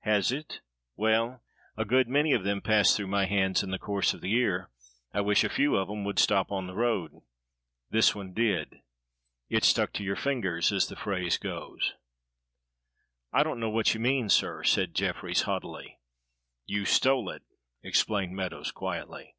[0.00, 0.60] "Has it?
[0.96, 1.42] well
[1.74, 4.70] a good many of them pass through my hands in the course of the year.
[5.14, 7.22] I wish a few of 'em would stop on the road."
[7.88, 8.82] "This one did.
[9.48, 11.94] It stuck to your fingers, as the phrase goes."
[13.32, 15.98] "I don't know what you mean, sir," said Jefferies haughtily.
[16.66, 17.42] "You stole it,"
[17.82, 19.36] explained Meadows quietly.